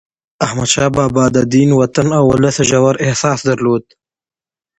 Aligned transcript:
احمدشاه 0.45 0.89
بابا 0.97 1.25
د 1.35 1.37
دین، 1.53 1.69
وطن 1.81 2.07
او 2.17 2.23
ولس 2.33 2.57
ژور 2.69 2.95
احساس 3.05 3.39
درلود. 3.49 3.83